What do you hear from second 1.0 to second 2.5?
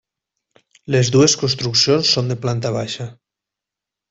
dues construccions són de